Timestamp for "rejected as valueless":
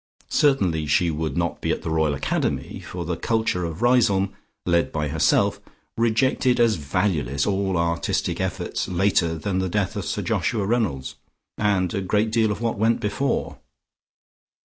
5.95-7.45